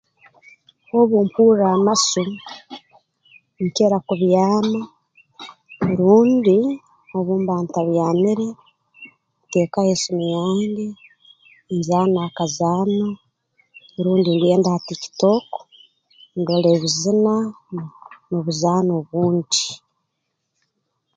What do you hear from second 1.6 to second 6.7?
amasu nkira kubyama rundi